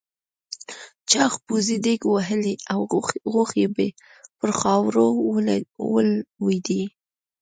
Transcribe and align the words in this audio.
چاغ 1.11 1.33
پوځي 1.45 1.77
دېگ 1.85 1.99
ووهلو 2.05 2.53
او 2.71 2.79
غوښې 3.33 3.65
پر 4.39 4.51
خاورو 4.59 5.05
ولوېدې. 5.93 6.83